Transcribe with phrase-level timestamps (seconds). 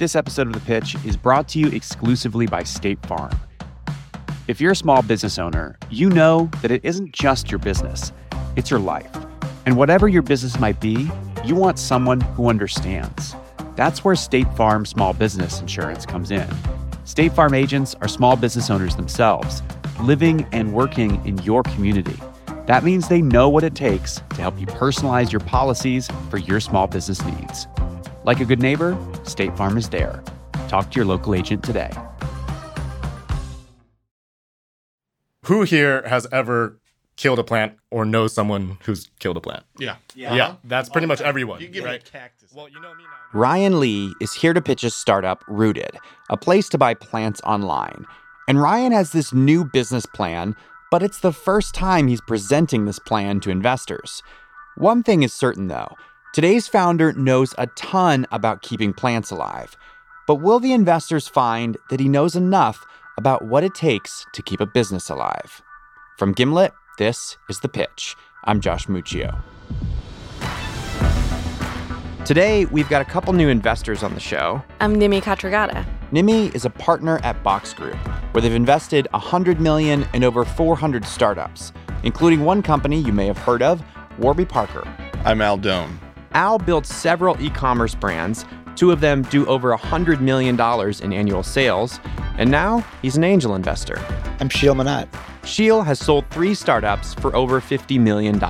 [0.00, 3.38] This episode of The Pitch is brought to you exclusively by State Farm.
[4.48, 8.10] If you're a small business owner, you know that it isn't just your business,
[8.56, 9.14] it's your life.
[9.66, 11.10] And whatever your business might be,
[11.44, 13.36] you want someone who understands.
[13.76, 16.48] That's where State Farm Small Business Insurance comes in.
[17.04, 19.62] State Farm agents are small business owners themselves,
[20.00, 22.18] living and working in your community.
[22.64, 26.60] That means they know what it takes to help you personalize your policies for your
[26.60, 27.66] small business needs.
[28.30, 30.22] Like a good neighbor, State Farm is there.
[30.68, 31.90] Talk to your local agent today.
[35.46, 36.78] Who here has ever
[37.16, 39.64] killed a plant or knows someone who's killed a plant?
[39.80, 39.96] Yeah.
[40.14, 41.60] Yeah, that's pretty much everyone.
[41.60, 42.00] You give right?
[42.04, 42.52] me a cactus.
[42.54, 43.36] Well, you know me now.
[43.36, 48.06] Ryan Lee is here to pitch a startup, Rooted, a place to buy plants online.
[48.46, 50.54] And Ryan has this new business plan,
[50.92, 54.22] but it's the first time he's presenting this plan to investors.
[54.76, 55.96] One thing is certain, though
[56.32, 59.76] today's founder knows a ton about keeping plants alive.
[60.26, 62.86] But will the investors find that he knows enough
[63.18, 65.60] about what it takes to keep a business alive?
[66.18, 68.14] From Gimlet, this is The Pitch.
[68.44, 69.42] I'm Josh Muccio.
[72.24, 74.62] Today, we've got a couple new investors on the show.
[74.80, 75.84] I'm Nimi Katragadda.
[76.12, 77.96] Nimi is a partner at Box Group,
[78.32, 81.72] where they've invested 100 million in over 400 startups,
[82.04, 83.82] including one company you may have heard of,
[84.18, 84.86] Warby Parker.
[85.24, 85.98] I'm Al Doan.
[86.32, 88.44] Al built several e-commerce brands.
[88.76, 90.58] Two of them do over $100 million
[91.02, 92.00] in annual sales,
[92.38, 93.98] and now he's an angel investor.
[94.38, 95.08] I'm Sheel Mohnot.
[95.44, 98.40] Sheel has sold three startups for over $50 million.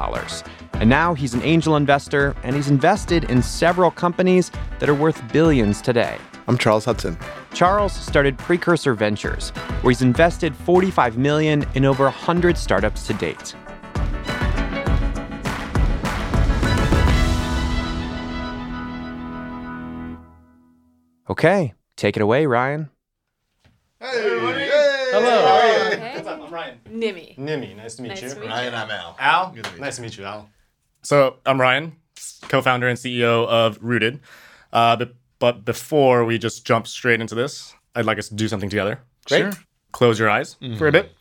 [0.75, 5.21] And now he's an angel investor, and he's invested in several companies that are worth
[5.33, 6.19] billions today.
[6.49, 7.17] I'm Charles Hudson.
[7.55, 9.51] Charles started Precursor Ventures,
[9.83, 13.55] where he's invested 45 million in over 100 startups to date.
[21.31, 22.91] Okay, take it away, Ryan.
[24.01, 24.53] Hello.
[24.53, 26.13] Hey.
[26.17, 26.41] What's up?
[26.43, 26.81] I'm Ryan.
[26.89, 27.39] Nimi.
[27.39, 28.31] Nimi, nice to meet Nice you.
[28.31, 28.51] to meet you.
[28.51, 29.17] Ryan, I'm Al.
[29.21, 30.51] Al, Good to meet nice to meet you, Al.
[31.03, 31.93] So I'm Ryan,
[32.49, 34.19] co-founder and CEO of Rooted.
[34.73, 38.49] Uh, but, but before we just jump straight into this, I'd like us to do
[38.49, 38.99] something together.
[39.27, 39.39] Great.
[39.43, 39.53] Sure.
[39.93, 41.13] Close your eyes for a bit.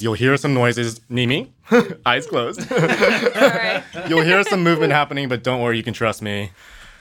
[0.00, 1.00] You'll hear some noises.
[1.10, 1.48] Nimi,
[2.06, 2.60] eyes closed.
[2.72, 3.82] All right.
[4.06, 6.50] You'll hear some movement happening, but don't worry, you can trust me.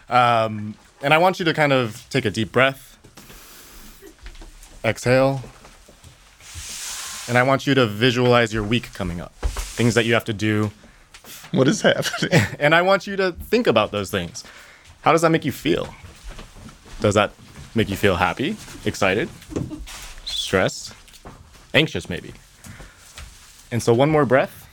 [0.07, 2.97] Um, and I want you to kind of take a deep breath,
[4.83, 5.39] exhale,
[7.27, 10.33] and I want you to visualize your week coming up, things that you have to
[10.33, 10.71] do,
[11.51, 12.41] What is happening?
[12.59, 14.43] and I want you to think about those things.
[15.01, 15.93] How does that make you feel?
[17.01, 17.33] Does that
[17.75, 19.29] make you feel happy, excited,
[20.25, 20.91] stressed,
[21.75, 22.33] anxious, maybe?
[23.71, 24.67] And so, one more breath,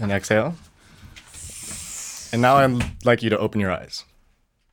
[0.00, 0.54] and exhale.
[2.34, 4.04] And now I'd like you to open your eyes.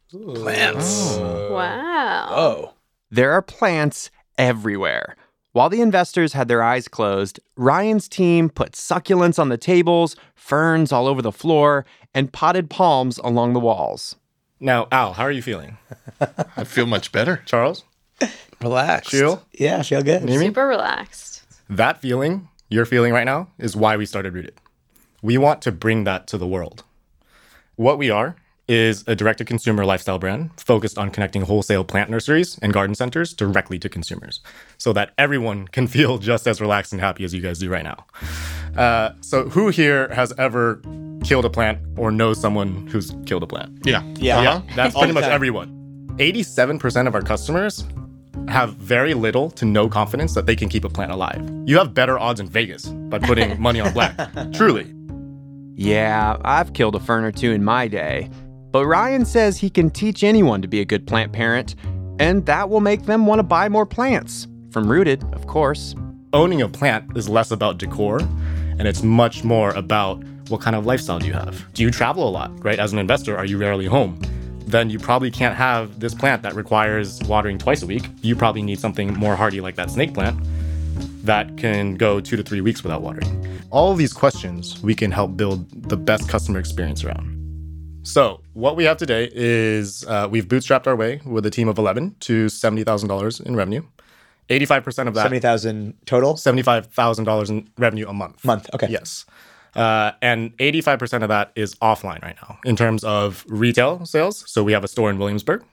[0.10, 1.16] Plants.
[1.20, 1.54] Oh.
[1.54, 2.28] Wow.
[2.32, 2.74] Oh.
[3.12, 5.16] There are plants everywhere.
[5.52, 10.92] While the investors had their eyes closed, Ryan's team put succulents on the tables, ferns
[10.92, 11.86] all over the floor,
[12.16, 14.16] and potted palms along the walls.
[14.60, 15.78] Now, Al, how are you feeling?
[16.58, 17.44] I feel much better.
[17.46, 17.84] Charles?
[18.60, 19.10] Relax.
[19.10, 19.46] Sheel?
[19.54, 20.24] Yeah, Sheel good.
[20.24, 20.46] Nimi?
[20.46, 21.44] Super relaxed.
[21.70, 24.56] That feeling you're feeling right now is why we started Rooted.
[25.22, 26.86] We want to bring that to the world.
[27.76, 28.36] What we are
[28.68, 32.96] is a direct to consumer lifestyle brand focused on connecting wholesale plant nurseries and garden
[32.96, 34.40] centers directly to consumers
[34.78, 37.84] so that everyone can feel just as relaxed and happy as you guys do right
[37.84, 38.06] now.
[38.78, 40.82] Uh, so, who here has ever
[41.24, 43.78] killed a plant or knows someone who's killed a plant?
[43.86, 44.04] Yeah.
[44.16, 44.42] Yeah.
[44.42, 45.78] Yeah, that's pretty much everyone.
[46.18, 47.84] 87% of our customers
[48.48, 51.42] have very little to no confidence that they can keep a plant alive.
[51.66, 54.18] You have better odds in Vegas by putting money on black.
[54.54, 54.94] Truly.
[55.76, 58.30] Yeah, I've killed a fern or two in my day,
[58.72, 61.76] but Ryan says he can teach anyone to be a good plant parent,
[62.20, 64.48] and that will make them want to buy more plants.
[64.72, 65.96] From Rooted, of course.
[66.34, 68.20] Owning a plant is less about decor
[68.82, 71.72] and it's much more about what kind of lifestyle do you have?
[71.74, 72.80] Do you travel a lot, right?
[72.80, 74.20] As an investor, are you rarely home?
[74.66, 78.08] Then you probably can't have this plant that requires watering twice a week.
[78.22, 80.40] You probably need something more hardy like that snake plant
[81.24, 83.48] that can go two to three weeks without watering.
[83.70, 87.38] All of these questions we can help build the best customer experience around.
[88.04, 91.78] So, what we have today is uh, we've bootstrapped our way with a team of
[91.78, 93.84] 11 to $70,000 in revenue.
[94.50, 98.44] 85% of that, Seventy thousand total $75,000 in revenue a month.
[98.44, 98.70] month.
[98.74, 98.88] Okay.
[98.90, 99.26] Yes.
[99.76, 104.44] Uh, and 85% of that is offline right now in terms of retail sales.
[104.52, 105.64] So we have a store in Williamsburg.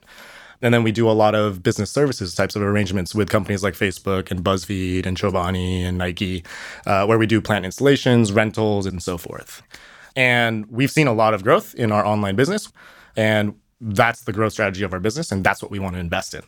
[0.60, 3.74] And then we do a lot of business services types of arrangements with companies like
[3.74, 6.44] Facebook and BuzzFeed and Chobani and Nike,
[6.86, 9.62] uh, where we do plant installations, rentals, and so forth.
[10.16, 12.72] And we've seen a lot of growth in our online business.
[13.16, 16.34] And that's the growth strategy of our business, and that's what we want to invest
[16.34, 16.42] in.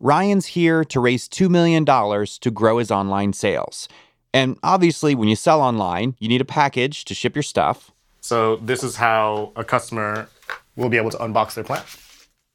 [0.00, 3.88] Ryan's here to raise $2 million to grow his online sales.
[4.32, 7.90] And obviously, when you sell online, you need a package to ship your stuff.
[8.20, 10.28] So this is how a customer
[10.76, 11.84] will be able to unbox their plant.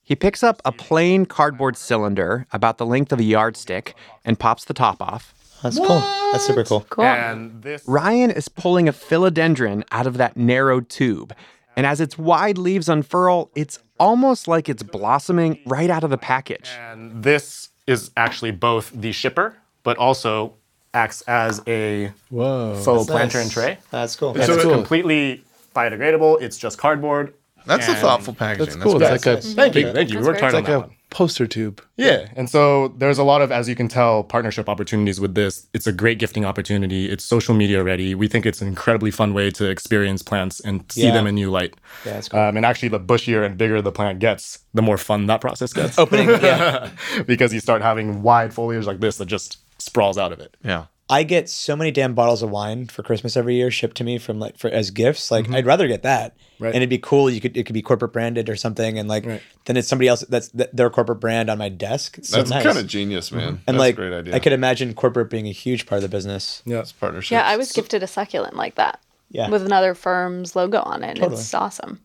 [0.06, 4.64] He picks up a plain cardboard cylinder about the length of a yardstick and pops
[4.64, 5.34] the top off.
[5.64, 6.00] That's cool.
[6.32, 6.86] That's super cool.
[6.92, 7.06] Cool.
[7.06, 11.34] And this Ryan is pulling a philodendron out of that narrow tube.
[11.76, 16.18] And as its wide leaves unfurl, it's almost like it's blossoming right out of the
[16.20, 16.70] package.
[16.80, 20.54] and this is actually both the shipper, but also
[20.94, 22.76] acts as a Whoa.
[22.84, 23.78] faux planter and tray.
[23.92, 24.30] That's cool.
[24.32, 24.74] And That's it's cool.
[24.74, 25.44] completely
[25.76, 26.42] biodegradable.
[26.42, 27.34] It's just cardboard.
[27.66, 28.66] That's a And- thoughtful packaging.
[28.66, 29.02] That's cool.
[29.02, 29.42] It's like a.
[29.42, 30.16] Thank you, thank you.
[30.16, 30.92] That's We're very trying it's on like that a one.
[31.10, 31.82] poster tube.
[31.98, 35.68] Yeah, and so there's a lot of, as you can tell, partnership opportunities with this.
[35.74, 37.10] It's a great gifting opportunity.
[37.10, 38.14] It's social media ready.
[38.16, 41.14] We think it's an incredibly fun way to experience plants and see Yeah.
[41.14, 41.74] them in new light.
[42.06, 42.40] Yeah, that's cool.
[42.40, 45.74] Um, and actually, the bushier and bigger the plant gets, the more fun that process
[45.74, 45.98] gets.
[45.98, 46.30] Opening.
[46.30, 46.90] Yeah.
[47.26, 50.56] because you start having wide foliage like this that just sprawls out of it.
[50.64, 50.86] Yeah.
[51.08, 54.18] I get so many damn bottles of wine for Christmas every year shipped to me
[54.18, 55.30] from like for as gifts.
[55.30, 56.45] Like I'd rather get that, Mm-hmm.
[56.60, 56.70] Right.
[56.70, 57.30] and it'd be cool.
[57.30, 59.42] You could it could be corporate branded or something, and like Right.
[59.66, 62.18] then it's somebody else that's th- their corporate brand on my desk.
[62.18, 62.64] It's so That's nice.
[62.64, 63.48] kind of genius, man.
[63.48, 64.36] and That's like a great idea.
[64.36, 66.62] I could imagine corporate being a huge part of the business.
[66.66, 66.80] Yeah.
[66.80, 67.32] It's partnership.
[67.32, 69.00] yeah, I was gifted a succulent like that.
[69.32, 69.50] Yeah.
[69.50, 71.10] With another firm's logo on it.
[71.10, 71.40] and Totally.
[71.42, 72.02] It's awesome.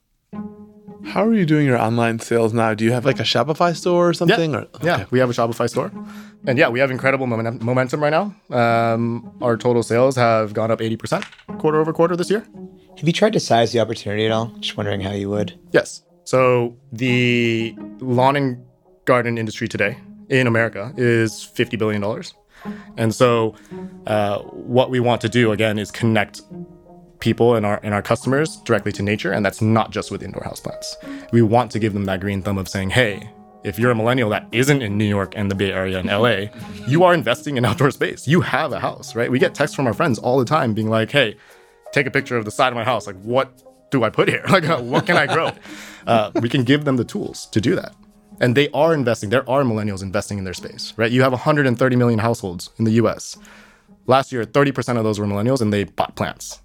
[1.05, 2.75] How are you doing your online sales now?
[2.75, 4.55] Do you have like a Shopify store or something?
[4.55, 5.91] Or, Yeah, we have a Shopify store.
[6.47, 8.35] And yeah, we have incredible momentum, momentum right now.
[8.55, 11.25] Um, our total sales have gone up 80%
[11.58, 12.44] quarter over quarter this year.
[13.00, 14.49] Have you tried to size the opportunity at all?
[14.61, 15.58] Just wondering how you would.
[15.73, 16.02] Yes.
[16.25, 18.62] So the lawn and
[19.06, 19.97] garden industry today
[20.29, 22.23] in America is $50 billion.
[22.99, 23.55] And so
[24.06, 26.43] uh, what we want to do again is connect
[27.20, 30.43] people and our and our customers directly to nature, and that's not just with indoor
[30.43, 30.94] houseplants.
[31.32, 33.31] We want to give them that green thumb of saying, hey,
[33.64, 36.50] if you're a millennial that isn't in New York and the Bay Area and LA,
[36.87, 38.26] you are investing in outdoor space.
[38.29, 39.31] You have a house, right?
[39.31, 41.37] We get texts from our friends all the time being like, hey,
[41.92, 43.06] take a picture of the side of my house.
[43.06, 44.44] Like, what do I put here?
[44.48, 45.52] Like, uh, what can I grow?
[46.06, 47.94] uh, we can give them the tools to do that.
[48.40, 49.31] And they are investing.
[49.31, 51.10] There are millennials investing in their space, right?
[51.10, 53.37] You have 130 million households in the US.
[54.06, 56.60] Last year, 30% of those were millennials and they bought plants,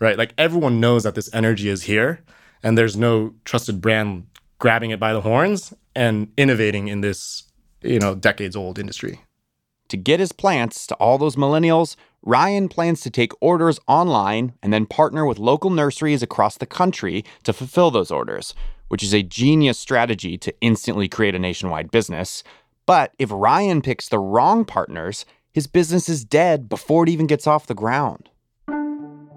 [0.00, 0.18] right?
[0.18, 2.20] Like everyone knows that this energy is here
[2.62, 4.26] and there's no trusted brand
[4.58, 7.44] grabbing it by the horns and innovating in this,
[7.82, 9.20] you know, decades old industry.
[9.88, 14.72] To get his plants to all those millennials, Ryan plans to take orders online and
[14.72, 18.54] then partner with local nurseries across the country to fulfill those orders,
[18.88, 22.44] which is a genius strategy to instantly create a nationwide business.
[22.86, 27.48] But if Ryan picks the wrong partners, his business is dead before it even gets
[27.48, 28.28] off the ground.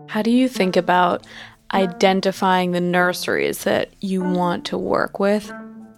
[0.07, 1.25] How do you think about
[1.73, 5.51] identifying the nurseries that you want to work with?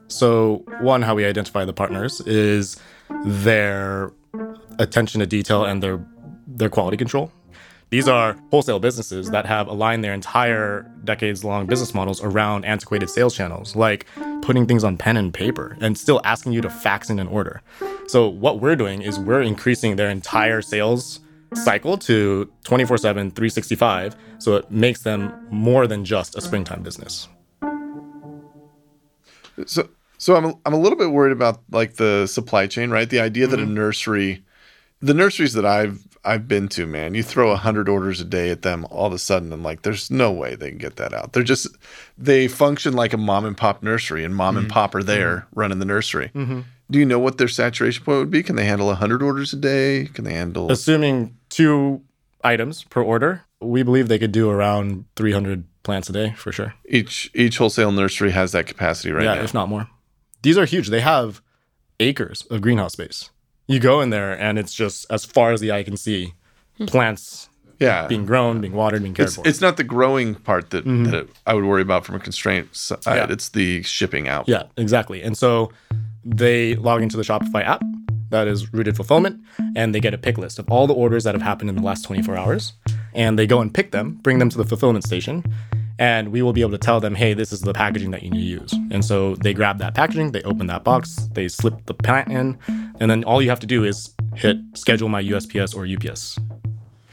[0.08, 2.78] So, one, how we identify the partners is
[3.26, 4.14] their
[4.80, 5.98] attention to detail and their
[6.58, 7.32] their quality control.
[7.90, 13.10] These are wholesale businesses that have aligned their entire decades long business models around antiquated
[13.10, 14.06] sales channels, like
[14.42, 17.62] putting things on pen and paper and still asking you to fax in an order.
[18.08, 21.22] So, what we're doing is we're increasing their entire sales
[21.54, 24.16] cycle to 24 7, 365.
[24.40, 27.30] So, it makes them more than just a springtime business.
[29.66, 33.10] So, so I'm I'm a little bit worried about like the supply chain, right?
[33.10, 33.56] The idea Mm-hmm.
[33.56, 34.44] that a nursery,
[35.00, 38.50] the nurseries that I've I've been to, man, you throw a hundred orders a day
[38.50, 41.14] at them, all of a sudden, and like, there's no way they can get that
[41.14, 41.34] out.
[41.34, 41.68] They're just
[42.18, 44.64] they function like a mom and pop nursery, and mom Mm-hmm.
[44.66, 46.32] and pop are there running the nursery.
[46.90, 48.44] Do you know what their saturation point would be?
[48.44, 50.06] Can they handle hundred orders a day?
[50.14, 50.72] Can they handle?
[50.72, 52.02] assuming two
[52.44, 56.74] items per order, we believe they could do around 300 plants a day for sure.
[56.88, 59.42] Each each wholesale nursery has that capacity right yeah, now.
[59.42, 59.88] if not more.
[60.44, 60.88] These are huge.
[60.90, 61.42] They have
[62.00, 63.30] acres of greenhouse space.
[63.68, 66.34] You go in there and it's just as far as the eye can see,
[66.88, 69.48] plants yeah, being grown, being watered, being cared it's, for.
[69.48, 73.00] it's not the growing part that, that I would worry about from a constraint side.
[73.02, 73.18] Mm-hmm.
[73.18, 73.34] Yeah.
[73.34, 74.48] It's the shipping out.
[74.48, 75.22] Yeah, exactly.
[75.22, 75.72] And so
[76.24, 77.84] they log into the Shopify app
[78.30, 79.42] that is rooted fulfillment
[79.76, 81.82] and they get a pick list of all the orders that have happened in the
[81.82, 82.74] last 24 hours.
[83.14, 85.44] And they go and pick them, bring them to the fulfillment station,
[86.00, 88.30] and we will be able to tell them, hey, this is the packaging that you
[88.30, 88.74] need to use.
[88.92, 92.58] And so they grab that packaging, they open that box, they slip the plant in,
[93.00, 96.40] and then all you have to do is hit schedule my USPS or UPS.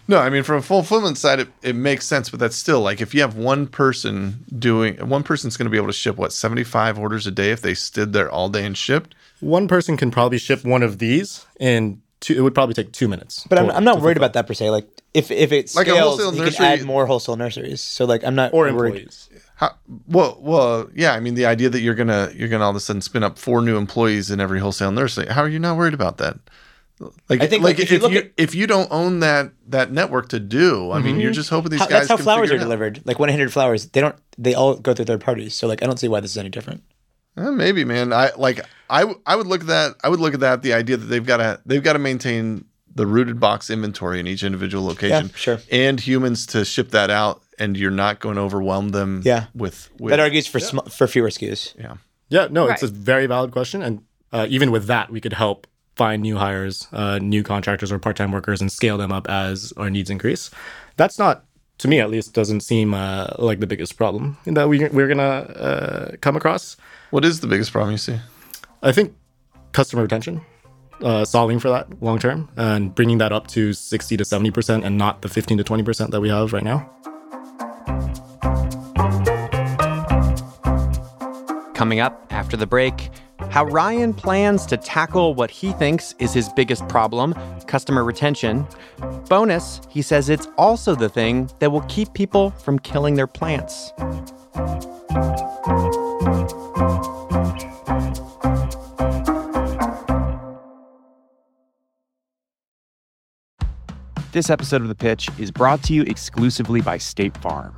[0.06, 3.00] No, I mean from a fulfillment side, it, it makes sense, but that's still like
[3.00, 6.32] if you have one person doing one person's going to be able to ship what
[6.32, 9.14] seventy five orders a day if they stood there all day and shipped.
[9.40, 13.08] One person can probably ship one of these in two, it would probably take two
[13.08, 13.46] minutes.
[13.48, 14.22] But I'm, I'm not worried fulfill.
[14.24, 14.70] about that per se.
[14.70, 17.80] Like if if it Like a scales, wholesale you nursery- can add more wholesale nurseries.
[17.80, 18.94] So like I'm not Or worried.
[18.96, 19.30] employees.
[19.56, 19.76] How,
[20.08, 21.12] well, well, yeah.
[21.14, 23.38] I mean, the idea that you're gonna you're gonna all of a sudden spin up
[23.38, 25.26] four new employees in every wholesale nursery.
[25.26, 26.38] How are you not worried about that?
[27.28, 29.52] Like, I think, like, like, if if, you you, at- if you don't own that
[29.68, 32.00] that network to do, I mean, you're just hoping these How- guys.
[32.00, 33.00] that's how can flowers are delivered.
[33.04, 34.14] Like 100 flowers, they don't.
[34.38, 35.54] They all go through third parties.
[35.54, 36.82] So like, I don't see why this is any different.
[37.36, 38.12] Eh, maybe, man.
[38.12, 38.60] I like.
[38.88, 39.94] I I would look at that.
[40.04, 40.62] I would look at that.
[40.62, 44.28] The idea that they've got to they've got to maintain the rooted box inventory in
[44.28, 45.30] each individual location.
[45.34, 45.58] sure.
[45.72, 49.22] And humans to ship that out, and you're not going to overwhelm them.
[49.24, 49.46] Yeah.
[49.54, 51.74] With, with That argues for sm- for fewer SKUs.
[51.78, 51.96] yeah.
[52.30, 55.66] Yeah, no, it's a very valid question, and uh, even with that, we could help
[55.94, 59.90] find new hires, uh, new contractors or part-time workers, and scale them up as our
[59.90, 60.50] needs increase.
[60.96, 61.44] That's not,
[61.78, 65.22] to me at least, doesn't seem uh, like the biggest problem that we we're gonna
[65.22, 66.76] uh, come across.
[67.10, 68.18] What is the biggest problem you see?
[68.82, 69.14] I think
[69.72, 70.40] customer retention,
[71.02, 74.82] uh, solving for that long term, and bringing that up to sixty to seventy percent,
[74.84, 76.90] and not the fifteen to twenty percent that we have right now.
[81.74, 83.10] Coming up after the break,
[83.50, 87.34] how Ryan plans to tackle what he thinks is his biggest problem
[87.66, 88.66] customer retention.
[89.28, 93.92] Bonus, he says it's also the thing that will keep people from killing their plants.
[104.34, 107.72] This episode of The Pitch is brought to you exclusively by State Farm.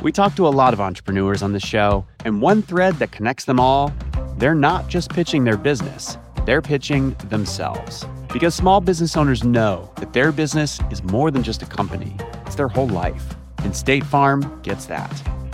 [0.00, 3.46] We talk to a lot of entrepreneurs on the show, and one thread that connects
[3.46, 3.92] them all
[4.36, 8.06] they're not just pitching their business, they're pitching themselves.
[8.32, 12.54] Because small business owners know that their business is more than just a company, it's
[12.54, 13.34] their whole life.
[13.64, 15.12] And State Farm gets that.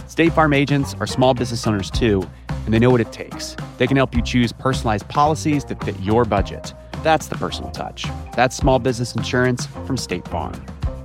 [0.08, 3.56] State Farm agents are small business owners too, and they know what it takes.
[3.78, 6.74] They can help you choose personalized policies that fit your budget.
[7.04, 8.06] That's the personal touch.
[8.34, 10.54] That's small business insurance from State Farm.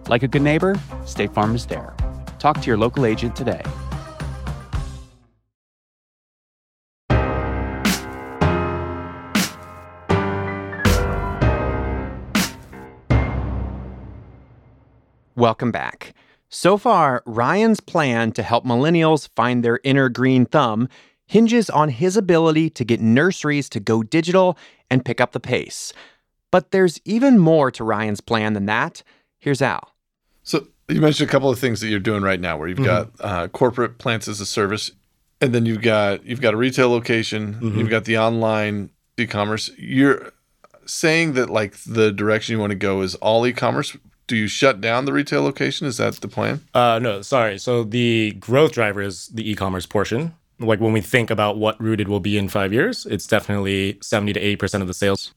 [0.08, 1.94] Like a good neighbor, State Farm is there.
[2.40, 3.62] Talk to your local agent today.
[15.36, 16.14] Welcome back.
[16.48, 20.88] So far, Ryan's plan to help millennials find their inner green thumb
[21.28, 24.58] hinges on his ability to get nurseries to go digital
[24.90, 25.94] and pick up the pace.
[26.52, 29.04] But there's even more to Ryan's plan than that.
[29.38, 29.94] Here's Al.
[30.44, 33.12] So you mentioned a couple of things that you're doing right now, where you've got
[33.20, 34.92] uh, corporate plants as a service,
[35.42, 39.70] and then you've got you've got a retail location, you've got the online e-commerce.
[39.78, 40.34] You're
[40.86, 43.96] saying that like the direction you want to go is all e-commerce.
[44.26, 45.88] Do you shut down the retail location?
[45.88, 46.62] Is that the plan?
[46.74, 47.58] Uh, no, sorry.
[47.58, 50.34] So the growth driver is the e-commerce portion.
[50.60, 54.34] Like when we think about what Rooted will be in five years, it's definitely 70
[54.34, 55.34] to 80% of the sales.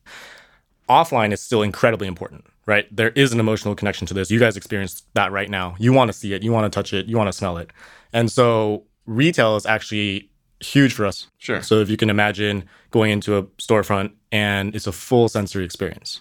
[0.88, 2.86] Offline is still incredibly important, right?
[2.94, 4.30] There is an emotional connection to this.
[4.30, 5.76] You guys experience that right now.
[5.78, 7.70] You want to see it, you want to touch it, you want to smell it.
[8.12, 11.28] And so retail is actually huge for us.
[11.38, 11.62] Sure.
[11.62, 16.20] So if you can imagine going into a storefront and it's a full sensory experience.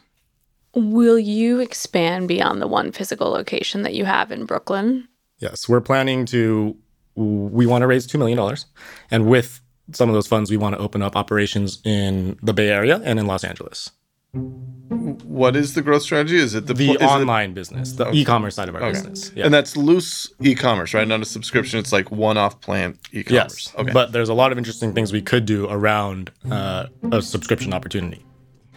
[0.74, 5.08] Will you expand beyond the one physical location that you have in Brooklyn?
[5.39, 6.77] Yes, we're planning to.
[7.25, 8.66] We want to raise two million dollars,
[9.10, 9.62] and with
[9.94, 13.20] some of those funds, we want to open up operations in the Bay Area and
[13.20, 13.92] in Los Angeles.
[14.34, 16.38] What is the growth strategy?
[16.38, 19.32] Is it the, The pl- is it- online business, the e-commerce side of our business.
[19.36, 19.46] Yeah.
[19.46, 21.08] and that's loose e-commerce, right?
[21.08, 21.80] Not a subscription.
[21.80, 23.72] It's like one-off plant e-commerce.
[23.74, 23.75] yes.
[23.78, 23.92] Okay.
[23.92, 28.24] But there's a lot of interesting things we could do around uh, a subscription opportunity.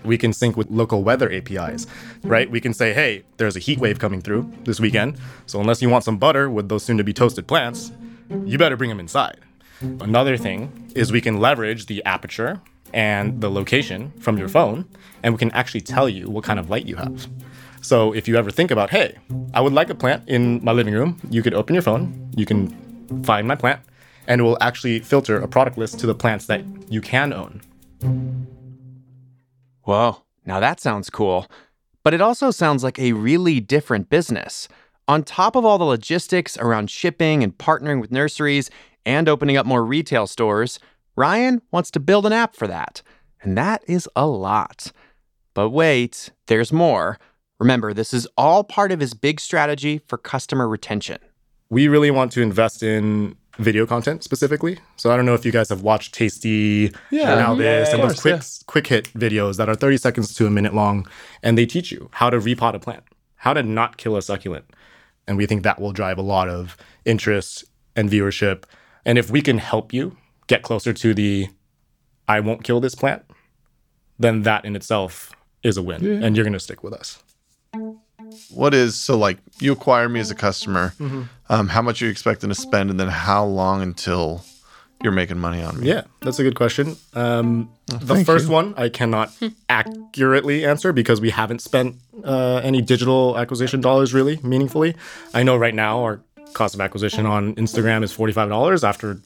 [0.05, 1.87] We can sync with local weather APIs,
[2.25, 2.51] right?
[2.51, 5.19] We can say, hey, there's a heat wave coming through this weekend.
[5.47, 7.91] So unless you want some butter with those soon to be toasted plants,
[8.45, 9.41] you better bring them inside.
[9.81, 12.61] Another thing is we can leverage the aperture
[12.93, 14.87] and the location from your phone,
[15.23, 17.29] and we can actually tell you what kind of light you have.
[17.81, 19.19] So if you ever think about, hey,
[19.53, 22.47] I would like a plant in my living room, you could open your phone, you
[22.47, 23.81] can find my plant,
[24.27, 27.61] and it will actually filter a product list to the plants that you can own.
[29.83, 31.47] Whoa, now that sounds cool.
[32.03, 34.69] But it also sounds like a really different business.
[35.07, 38.71] On top of all the logistics around shipping and partnering with nurseries
[39.05, 40.79] and opening up more retail stores,
[41.17, 43.03] Ryan wants to build an app for that.
[43.43, 44.93] And that is a lot.
[45.53, 47.19] But wait, there's more.
[47.59, 51.19] Remember, this is all part of his big strategy for customer retention.
[51.69, 54.79] We really want to invest in video content specifically.
[54.97, 57.33] So I don't know if you guys have watched Tasty Yeah.
[57.33, 58.67] and Now This Yeah, and those course, quick yeah.
[58.67, 61.07] quick hit videos that are 30 seconds to a minute long
[61.43, 63.05] and they teach you how to repot a plant,
[63.37, 64.65] how to not kill a succulent.
[65.27, 67.65] And we think that will drive a lot of interest
[67.97, 68.65] and viewership.
[69.05, 70.17] And if we can help you
[70.47, 71.49] get closer to the
[72.29, 73.23] I won't kill this plant,
[74.19, 77.23] then that in itself is a win and you're going to stick with us.
[78.51, 80.95] what is so like you acquire me as a customer?
[80.99, 81.23] Mm-hmm.
[81.49, 84.45] Um, how much are you expecting to spend, and then how long until
[85.03, 85.89] you're making money on me?
[85.89, 86.97] Yeah, that's a good question.
[87.15, 88.53] Um, the first you.
[88.53, 89.33] one I cannot
[89.69, 94.95] accurately answer because we haven't spent uh, any digital acquisition dollars really meaningfully.
[95.35, 96.21] I know right now our
[96.55, 99.19] cost of acquisition on Instagram is forty five dollars after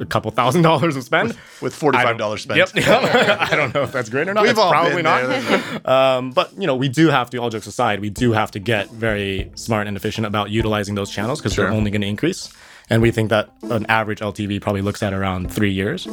[0.00, 1.36] a couple thousand dollars of spend.
[1.60, 2.58] With forty-five dollars spent.
[2.58, 2.70] Yep.
[2.76, 3.40] yep.
[3.40, 4.42] I don't know if that's great or not.
[4.42, 5.26] We've it's all probably been not.
[5.28, 5.80] there.
[5.84, 7.38] Um, but you know, we do have to.
[7.38, 11.10] All jokes aside, we do have to get very smart and efficient about utilizing those
[11.10, 11.64] channels because Sure.
[11.64, 12.52] they're only going to increase.
[12.92, 16.06] And we think that an average LTV probably looks at around three years.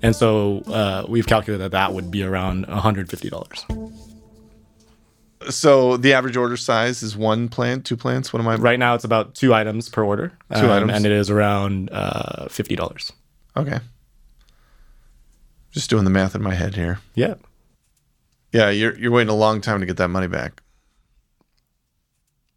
[0.00, 3.92] And so uh, we've calculated that that would be around $150.
[5.50, 8.32] So the average order size is one plant, two plants.
[8.32, 8.54] What am I?
[8.54, 10.32] Right now, it's about two items per order.
[10.56, 10.94] Two items.
[10.94, 13.12] And it is around uh, $50.
[13.58, 13.80] Okay.
[15.70, 17.00] Just doing the math in my head here.
[17.14, 17.34] Yeah.
[18.52, 20.62] Yeah, you're you're waiting a long time to get that money back.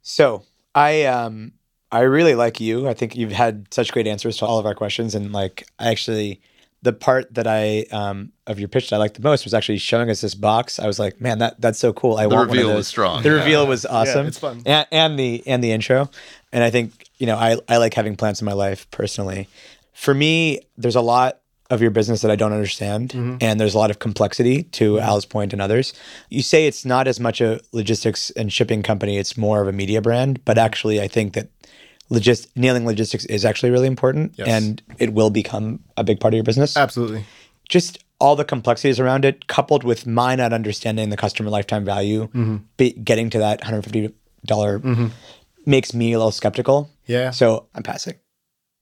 [0.02, 1.52] So I um
[2.00, 2.88] I really like you.
[2.88, 5.90] I think you've had such great answers to all of our questions, and like I
[5.90, 6.42] actually
[6.82, 9.80] the part that I um of your pitch that I liked the most was actually
[9.80, 10.78] showing us this box.
[10.80, 12.18] I was like, man, that that's so cool.
[12.18, 12.78] I The want one of reveal those.
[12.78, 13.24] was strong.
[13.24, 14.24] The reveal was awesome.
[14.26, 14.62] Yeah, it's fun.
[14.66, 16.10] And, and the and the intro,
[16.52, 19.48] and I think you know I I like having plants in my life personally.
[19.94, 21.40] For me, there's a lot
[21.72, 23.38] of your business that I don't understand, Mm-hmm.
[23.42, 25.94] and there's a lot of complexity to Al's point and others.
[26.30, 29.72] You say it's not as much a logistics and shipping company; it's more of a
[29.72, 30.44] media brand.
[30.46, 31.48] But actually, I think that
[32.10, 34.48] logist- nailing logistics is actually really important, Yes.
[34.48, 36.78] and it will become a big part of your business.
[36.78, 37.26] Absolutely.
[37.68, 42.28] Just all the complexities around it, coupled with my not understanding the customer lifetime value,
[42.28, 42.58] mm-hmm.
[42.78, 45.08] be, getting to that $150 mm-hmm.
[45.66, 46.90] makes me a little skeptical.
[47.06, 47.32] Yeah.
[47.32, 48.16] So I'm passing.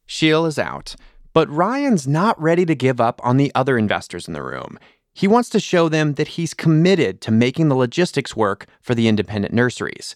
[0.05, 0.95] Sheil is out,
[1.33, 4.77] but Ryan's not ready to give up on the other investors in the room.
[5.13, 9.07] He wants to show them that he's committed to making the logistics work for the
[9.07, 10.15] independent nurseries.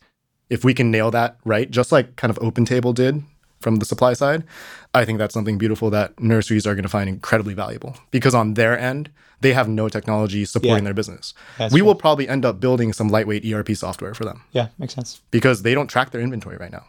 [0.50, 3.24] If we can nail that right, just like kind of OpenTable did
[3.60, 4.44] from the supply side,
[4.94, 8.54] I think that's something beautiful that nurseries are going to find incredibly valuable because on
[8.54, 9.10] their end,
[9.42, 10.88] they have no technology supporting Yeah.
[10.90, 11.34] their business.
[11.58, 11.88] That's we true.
[11.88, 15.22] will probably end up building some lightweight ERP software for them Yeah, makes sense.
[15.32, 16.86] because they don't track their inventory right now.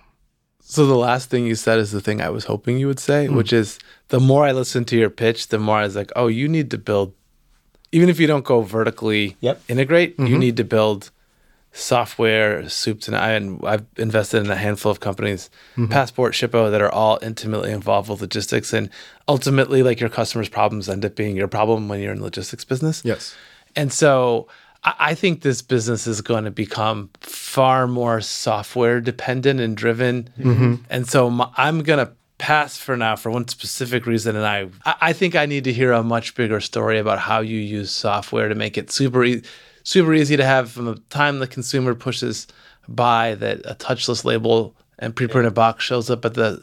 [0.60, 3.26] So the last thing you said is the thing I was hoping you would say,
[3.26, 3.34] hmm.
[3.36, 3.78] which is
[4.08, 6.70] the more I listen to your pitch, the more I was like, oh, you need
[6.72, 7.14] to build,
[7.92, 9.62] even if you don't go vertically Yep.
[9.68, 10.38] integrate, you mm-hmm.
[10.38, 11.10] need to build
[11.78, 13.14] software, soup to.
[13.16, 15.86] And I've invested in a handful of companies, mm-hmm.
[15.86, 18.72] Passport, Shippo, that are all intimately involved with logistics.
[18.72, 18.90] And
[19.28, 22.64] ultimately, like your customers' problems end up being your problem when you're in the logistics
[22.64, 23.02] business.
[23.04, 23.34] Yes.
[23.76, 24.48] And so
[24.82, 30.30] I I think this business is going to become far more software dependent and driven.
[30.38, 30.74] Mm-hmm.
[30.90, 34.36] And so my, I'm going to pass for now for one specific reason.
[34.36, 34.68] And I,
[35.00, 38.48] I think I need to hear a much bigger story about how you use software
[38.48, 39.42] to make it super, e-
[39.88, 42.46] super easy to have from the time the consumer pushes
[42.88, 46.62] buy that a touchless label and pre-printed box shows up at the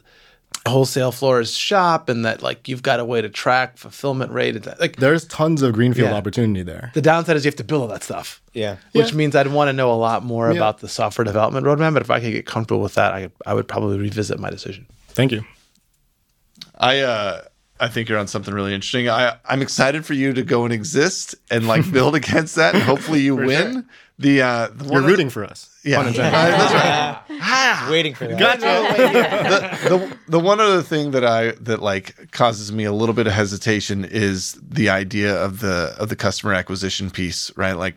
[0.67, 4.65] wholesale floor's shop and that like you've got a way to track fulfillment rate and
[4.65, 6.15] that, like There's tons of greenfield Yeah.
[6.15, 6.91] opportunity there.
[6.93, 8.77] the downside is you have to build all that stuff Yeah.
[8.93, 10.57] which means I'd want to know a lot more Yeah.
[10.57, 11.93] about the software development roadmap.
[11.93, 14.85] But if I could get comfortable with that, I, I would probably revisit my decision.
[15.09, 15.43] Thank you.
[16.77, 17.41] I uh
[17.79, 19.09] I think you're on something really interesting.
[19.09, 22.83] I I'm excited for you to go and exist and like build against that and
[22.83, 23.85] hopefully you win.
[24.17, 25.69] The uh the You're one of- rooting for us.
[25.83, 25.97] Yeah.
[25.97, 26.33] Pun intended.
[26.33, 26.73] That's
[27.29, 27.87] right.
[27.91, 28.59] Waiting for that.
[28.59, 33.27] the, the the one other thing that I that like causes me a little bit
[33.27, 37.73] of hesitation is the idea of the of the customer acquisition piece, right?
[37.73, 37.95] Like,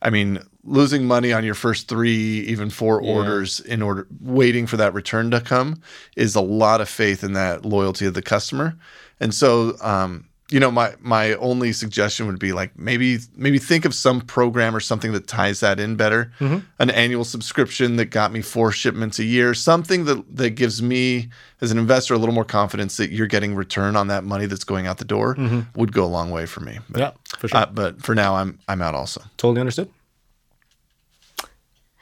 [0.00, 4.76] I mean, losing money on your first three, even four orders in order waiting for
[4.78, 5.82] that return to come
[6.16, 8.76] is a lot of faith in that loyalty of the customer,
[9.20, 13.84] and so um, you know, my my only suggestion would be like maybe maybe think
[13.84, 16.30] of some program or something that ties that in better.
[16.78, 21.30] An annual subscription that got me four shipments a year, something that that gives me
[21.60, 24.62] as an investor a little more confidence that you're getting return on that money that's
[24.62, 25.36] going out the door
[25.74, 26.78] would go a long way for me.
[26.90, 27.58] But, Yeah, for sure.
[27.60, 29.22] uh, but for now, I'm I'm out also.
[29.38, 29.88] totally understood.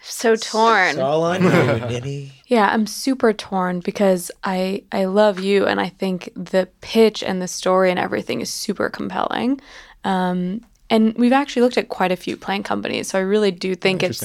[0.06, 0.90] So torn.
[0.90, 2.30] It's all on you, Nitty.
[2.46, 7.40] Yeah, I'm super torn because I I love you and I think the pitch and
[7.40, 9.60] the story and everything is super compelling.
[10.04, 13.74] Um, and we've actually looked at quite a few plant companies, so I really do
[13.74, 14.20] think it's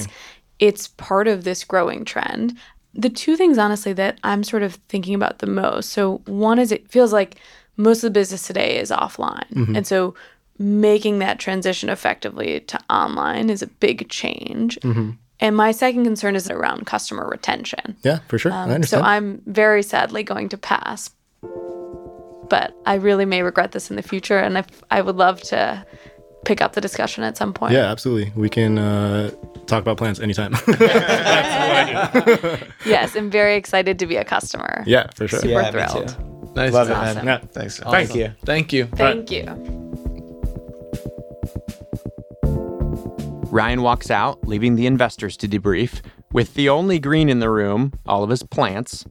[0.59, 2.57] it's part of this growing trend.
[2.93, 5.91] The two things honestly that I'm sort of thinking about the most.
[5.91, 7.37] So one is it feels like
[7.77, 9.45] most of the business today is offline.
[9.77, 10.15] And so
[10.57, 14.77] making that transition effectively to online is a big change.
[15.41, 17.95] And my second concern is around customer retention.
[18.03, 18.51] Yeah, for sure.
[18.51, 18.99] I Um, so.
[19.01, 21.11] I'm very sadly going to pass.
[21.41, 25.85] But I really may regret this in the future, and if I would love to
[26.45, 27.73] pick up the discussion at some point.
[27.73, 28.31] Yeah, absolutely.
[28.35, 29.29] We can uh,
[29.67, 30.55] talk about plants anytime.
[32.85, 34.83] Yes, I'm very excited to be a customer.
[34.87, 35.39] yeah, for sure.
[35.39, 36.55] Super Yeah, thrilled.
[36.55, 36.73] Nice.
[36.73, 37.25] Love it, Awesome.
[37.25, 37.41] man.
[37.41, 37.47] Yeah.
[37.51, 37.79] Thanks.
[37.79, 38.33] Thank you.
[38.45, 38.85] Thank you.
[38.87, 39.88] Thank you.
[43.51, 47.93] Ryan walks out, leaving the investors to debrief, with the only green in the room,
[48.05, 49.05] all of his plants.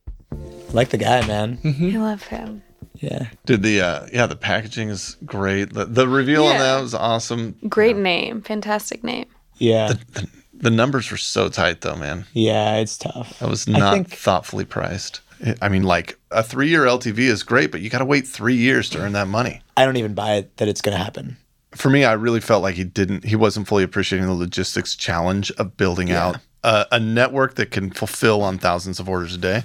[0.73, 1.59] Like the guy, man.
[1.65, 2.63] I love him.
[2.95, 3.29] Yeah.
[3.47, 5.73] Did the uh, yeah, the packaging is great.
[5.73, 7.57] The, the reveal on that was awesome.
[7.69, 8.43] Great name.
[8.43, 9.27] Fantastic name.
[9.57, 9.95] Yeah.
[10.13, 12.27] The, the numbers were so tight though, man.
[12.33, 13.39] Yeah, it's tough.
[13.39, 15.21] That was not think- thoughtfully priced.
[15.63, 18.91] I mean, like a three-year LTV is great, but you got to wait three years
[18.91, 19.63] to earn that money.
[19.77, 21.37] I don't even buy it that it's going to happen.
[21.73, 23.25] For me, I really felt like he didn't.
[23.25, 27.91] He wasn't fully appreciating the logistics challenge of building out a, a network that can
[27.91, 29.65] fulfill on thousands of orders a day.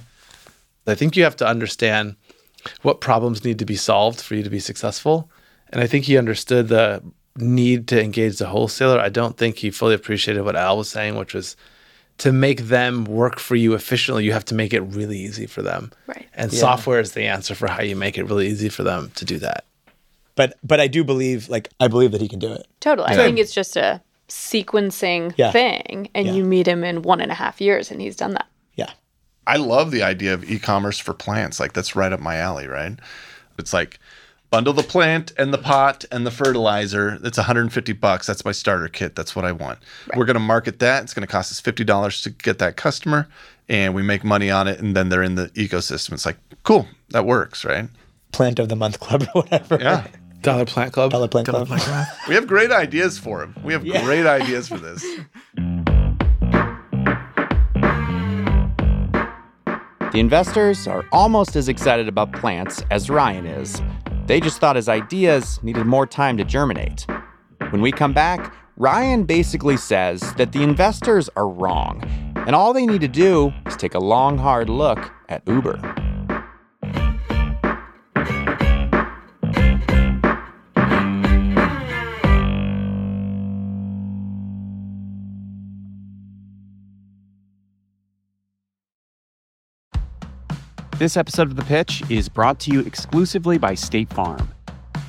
[0.86, 2.16] I think you have to understand
[2.82, 5.30] what problems need to be solved for you to be successful.
[5.70, 7.02] And I think he understood the
[7.36, 8.98] need to engage the wholesaler.
[9.00, 11.56] I don't think he fully appreciated what Al was saying, which was
[12.18, 15.62] to make them work for you efficiently, you have to make it really easy for
[15.62, 15.90] them.
[16.06, 16.28] Right.
[16.34, 16.60] And Yeah.
[16.60, 19.38] software is the answer for how you make it really easy for them to do
[19.38, 19.64] that.
[20.36, 22.66] But but I do believe like I believe that he can do it.
[22.80, 23.08] Totally.
[23.08, 25.50] I think it's just a sequencing Yeah.
[25.52, 26.32] thing, and Yeah.
[26.32, 28.46] you meet him in one and a half years, and he's done that.
[28.74, 28.90] Yeah.
[29.46, 31.60] I love the idea of e-commerce for plants.
[31.60, 32.98] Like that's right up my alley, right?
[33.58, 33.98] It's like
[34.50, 37.18] bundle the plant and the pot and the fertilizer.
[37.24, 38.26] It's 150 bucks.
[38.26, 39.14] That's my starter kit.
[39.16, 39.78] That's what I want.
[40.16, 41.02] We're going to market that.
[41.02, 43.28] It's going to cost us $50 to get that customer
[43.68, 46.12] and we make money on it and then they're in the ecosystem.
[46.12, 46.86] It's like, cool.
[47.10, 47.88] That works, right?
[48.32, 49.78] Plant of the month club or whatever.
[49.80, 50.06] Yeah.
[50.44, 51.10] Dollar Plant Club.
[51.10, 51.68] Dollar plant club.
[52.28, 53.56] We have great ideas for him.
[53.64, 55.02] We have great ideas for this.
[60.12, 63.80] The investors are almost as excited about plants as Ryan is.
[64.26, 67.06] They just thought his ideas needed more time to germinate.
[67.70, 72.02] When we come back, Ryan basically says that the investors are wrong,
[72.46, 76.03] and all they need to do is take a long, hard look at Uber.
[91.04, 94.50] This episode of The Pitch is brought to you exclusively by State Farm.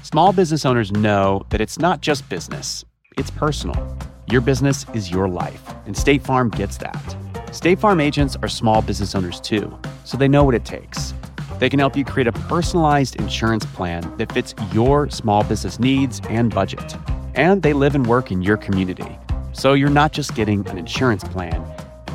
[0.04, 2.84] Small business owners know that it's not just business,
[3.18, 3.98] it's personal.
[4.30, 7.16] Your business is your life, and State Farm gets that.
[7.54, 11.14] State Farm agents are small business owners too, so they know what it takes.
[11.60, 16.20] They can help you create a personalized insurance plan that fits your small business needs
[16.28, 16.94] and budget.
[17.36, 19.18] And they live and work in your community.
[19.54, 21.66] So you're not just getting an insurance plan,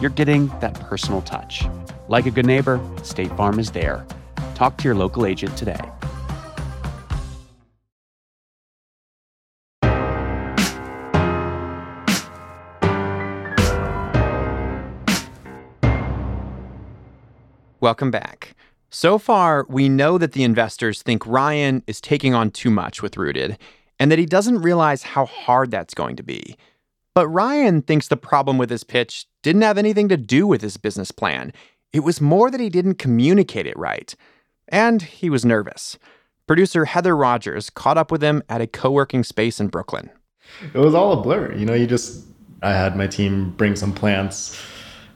[0.03, 1.65] you're getting that personal touch.
[2.11, 4.05] Like a good neighbor, State Farm is there.
[4.57, 5.79] Talk to your local agent today.
[17.79, 18.57] Welcome back.
[18.91, 23.17] So far, we know that the investors think Ryan is taking on too much with
[23.17, 23.57] Rooted
[24.01, 26.57] and that he doesn't realize how hard that's going to be.
[27.15, 30.77] But Ryan thinks the problem with his pitch didn't have anything to do with his
[30.77, 31.53] business plan.
[31.93, 34.15] It was more that he didn't communicate it right.
[34.69, 35.99] And he was nervous.
[36.47, 40.11] Producer Heather Rogers caught up with him at a co working space in Brooklyn.
[40.75, 41.55] it was all a blur.
[41.55, 42.25] You know, you just,
[42.63, 44.61] I had my team bring some plants,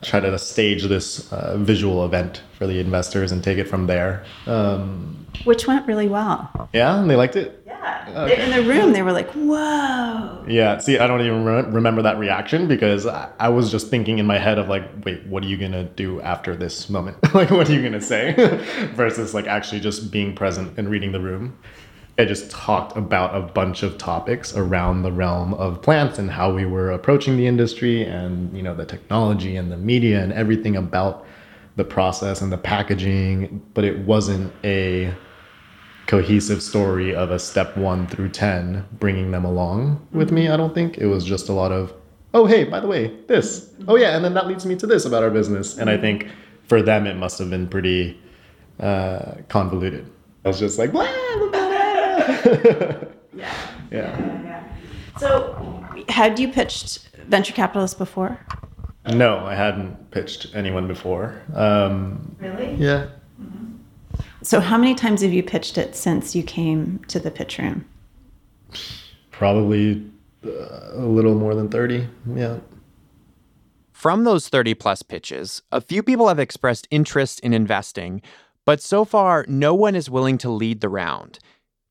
[0.03, 4.25] try to stage this uh, visual event for the investors and take it from there.
[4.47, 6.69] Um, which went really well.
[6.73, 7.64] yeah, and they liked it.
[7.85, 8.27] Yeah.
[8.27, 10.45] In the room, they were like, whoa.
[10.49, 14.19] Yeah, see, I don't even re- remember that reaction because I, I was just thinking
[14.19, 17.17] in my head of like, wait, what are you gonna do after this moment?
[17.35, 18.35] like, what are you gonna say?
[18.95, 21.59] Versus like actually just being present and reading the room.
[22.17, 26.55] I just talked about a bunch of topics around the realm of plants and how
[26.55, 30.77] we were approaching the industry and you know the technology and the media and everything
[30.77, 31.27] about
[31.77, 35.13] the process and the packaging, but it wasn't a
[36.07, 40.75] cohesive story of a step one through 10 bringing them along with me i don't
[40.75, 41.93] think it was just a lot of
[42.35, 45.05] oh hey by the way this oh yeah and then that leads me to this
[45.07, 46.29] about our business and i think
[46.65, 48.21] for them it must have been pretty
[48.81, 50.11] uh, convoluted
[50.45, 52.95] i was just like blah, blah, blah.
[53.37, 53.53] Yeah.
[53.91, 54.65] yeah
[55.19, 58.39] So, had you pitched venture capitalists before?
[59.15, 62.75] no i hadn't pitched anyone before um, Really?
[62.75, 63.07] yeah
[64.45, 67.87] So, how many times have you pitched it since you came to the pitch room?
[69.31, 70.01] probably
[70.47, 72.59] uh, a little more than 30 yeah
[73.91, 78.23] From those 30 plus pitches, a few people have expressed interest in investing,
[78.65, 81.39] but so far, no one is willing to lead the round.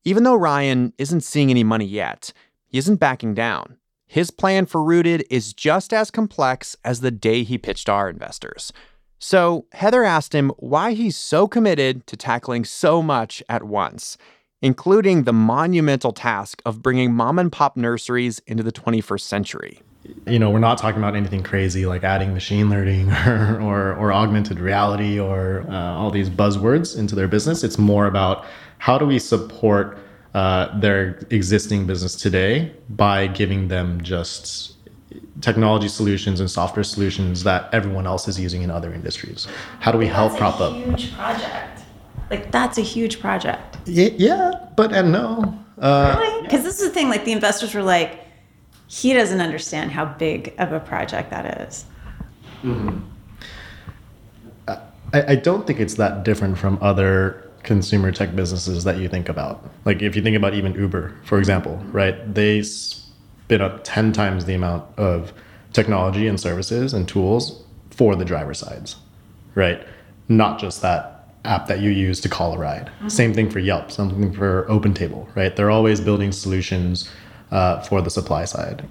[0.04, 2.32] Even though Ryan isn't seeing any money yet,
[2.66, 3.76] he isn't backing down.
[4.06, 8.72] His plan for Rooted is just as complex as the day he pitched our investors.
[9.24, 14.18] So Heather asked him why he's so committed to tackling so much at once,
[14.60, 19.80] including the monumental task of bringing mom and pop nurseries into the 21st century.
[20.26, 24.12] You know, we're not talking about anything crazy like adding machine learning or, or, or
[24.12, 27.64] augmented reality or uh, all these buzzwords into their business.
[27.64, 28.44] It's more about
[28.76, 29.98] how do we support
[30.34, 34.73] uh, their existing business today by giving them just
[35.40, 39.46] technology solutions and software solutions that everyone else is using in other industries.
[39.80, 40.74] How do we help That's prop a up?
[40.74, 41.82] Huge project.
[42.30, 43.76] Like that's a huge project.
[43.84, 45.58] Yeah, yeah but and no.
[45.78, 46.42] Uh, Really?
[46.42, 47.08] Because this is the thing.
[47.08, 48.20] Like the investors were like,
[48.86, 51.84] he doesn't understand how big of a project that is.
[54.68, 54.78] I,
[55.12, 59.68] I don't think it's that different from other consumer tech businesses that you think about.
[59.84, 62.34] Like if you think about even Uber, for example, right?
[62.34, 62.62] They
[63.44, 65.32] spit up 10 times the amount of
[65.74, 68.96] technology and services and tools for the driver sides,
[69.54, 69.86] right?
[70.28, 72.90] Not just that app that you use to call a ride.
[73.08, 75.54] Same thing for Yelp, something for OpenTable, right?
[75.54, 77.10] They're always building solutions
[77.50, 78.88] uh, for the supply side.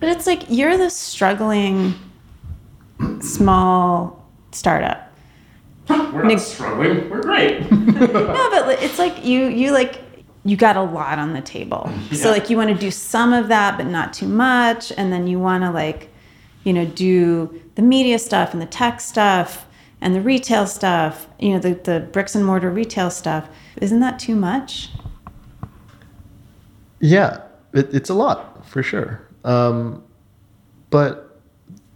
[0.00, 1.94] But it's like you're the struggling
[3.20, 5.12] small startup.
[5.90, 7.10] We're not struggling.
[7.10, 7.70] We're great.
[7.98, 10.00] No, but it's like you you like
[10.48, 11.90] you got a lot on the table.
[12.12, 15.26] So like you want to do some of that but not too much and then
[15.26, 16.10] you want to like
[16.64, 19.66] you know do the media stuff and the tech stuff
[20.00, 23.48] and the retail stuff, you know the the bricks and mortar retail stuff.
[23.80, 24.90] Isn't that too much?
[27.00, 29.20] Yeah, it, it's a lot for sure.
[29.44, 30.02] Um,
[30.90, 31.40] but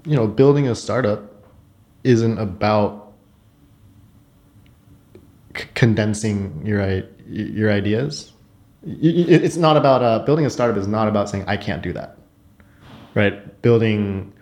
[0.04, 1.32] you know, building a startup
[2.04, 3.12] isn't about
[5.56, 8.32] c- condensing your your ideas.
[8.84, 10.76] It's not about uh, building a startup.
[10.76, 12.18] Is not about saying I can't do that,
[13.14, 13.60] right?
[13.62, 14.32] Building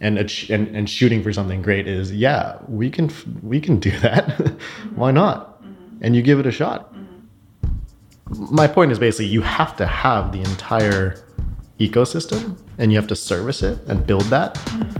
[0.00, 3.10] and and and shooting for something great is yeah we can
[3.42, 4.30] we can do that.
[4.94, 5.62] Why not?
[5.62, 6.04] Mm-hmm.
[6.04, 8.54] And you give it a shot mm-hmm.
[8.54, 11.24] my point is basically you have to have the entire
[11.80, 14.96] ecosystem and you have to service it and build that mm-hmm.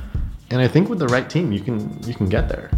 [0.51, 2.71] and i think with the right team you can you can get there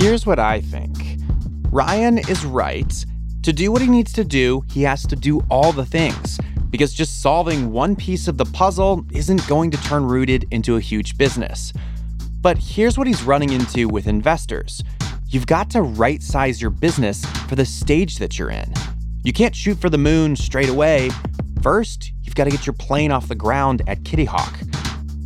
[0.00, 0.96] Here's what I think
[1.70, 3.04] Ryan is right.
[3.42, 6.40] To do what he needs to do, he has to do all the things.
[6.70, 10.80] Because just solving one piece of the puzzle isn't going to turn Rooted into a
[10.80, 11.74] huge business.
[12.40, 14.82] But here's what he's running into with investors
[15.28, 18.72] you've got to right size your business for the stage that you're in.
[19.22, 21.10] You can't shoot for the moon straight away.
[21.60, 24.60] First, you've got to get your plane off the ground at Kitty Hawk.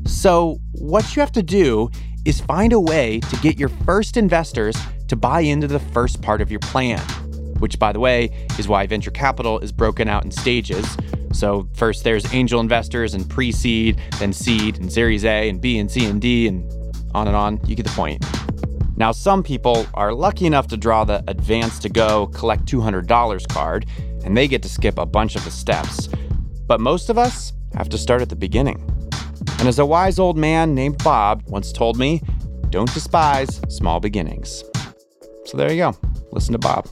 [0.05, 1.91] So, what you have to do
[2.25, 4.77] is find a way to get your first investors
[5.09, 7.01] to buy into the first part of your plan,
[7.59, 10.97] which, by the way, is why venture capital is broken out in stages.
[11.33, 15.79] So, first there's angel investors and pre seed, then seed and Series A and B
[15.79, 16.71] and C and D, and
[17.15, 17.61] on and on.
[17.67, 18.25] You get the point.
[18.97, 23.87] Now, some people are lucky enough to draw the advance to go collect $200 card,
[24.25, 26.09] and they get to skip a bunch of the steps.
[26.67, 29.04] But most of us have to start at the beginning.
[29.59, 32.23] And as a wise old man named Bob once told me,
[32.71, 34.65] don't despise small beginnings.
[35.47, 35.97] So there you go.
[36.33, 36.89] Listen to Bob.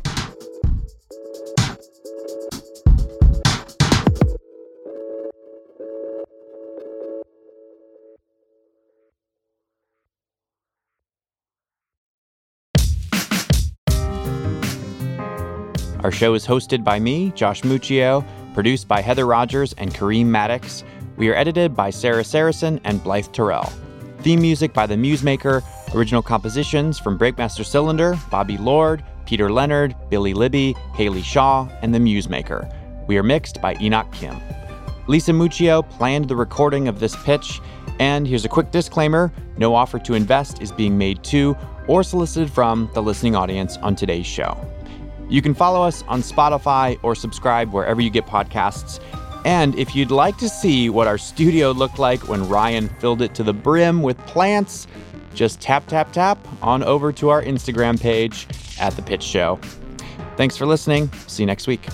[16.02, 20.82] Our show is hosted by me, Josh Muccio, produced by Heather Rogers and Kareem Maddox.
[21.16, 23.70] We are edited by Sarah Sarasohn and Blythe Terrell.
[24.20, 25.62] Theme music by The Musemaker,
[25.94, 31.98] original compositions from Breakmaster Cylinder, Bobby Lord, Peter Leonard, Billy Libby, Haley Shaw, and The
[31.98, 33.06] Musemaker.
[33.06, 34.40] We are mixed by Enoch Kim.
[35.06, 37.60] Lisa Muccio planned the recording of this pitch,
[37.98, 41.54] and here's a quick disclaimer no offer to invest is being made to
[41.88, 44.56] or solicited from the listening audience on today's show.
[45.28, 48.98] You can follow us on Spotify or subscribe wherever you get podcasts.
[49.44, 53.34] And if you'd like to see what our studio looked like when Ryan filled it
[53.34, 54.86] to the brim with plants,
[55.34, 58.46] just tap, tap, tap on over to our Instagram page
[58.78, 59.58] at The Pitch Show.
[60.36, 61.10] Thanks for listening.
[61.26, 61.86] See you next week.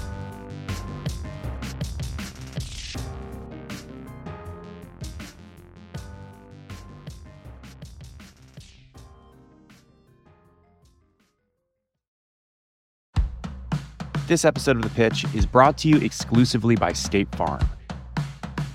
[14.28, 17.66] This episode of The Pitch is brought to you exclusively by State Farm.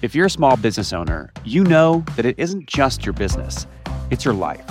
[0.02, 3.68] If you're a small business owner, you know that it isn't just your business,
[4.10, 4.66] it's your life.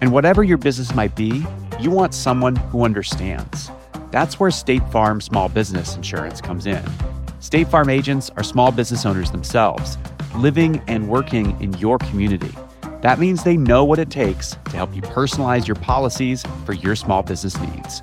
[0.00, 1.46] And whatever your business might be,
[1.78, 3.70] you want someone who understands.
[4.10, 6.82] That's where State Farm Small Business Insurance comes in.
[7.38, 9.98] State Farm agents are small business owners themselves,
[10.34, 12.50] living and working in your community.
[13.02, 16.96] That means they know what it takes to help you personalize your policies for your
[16.96, 18.02] small business needs.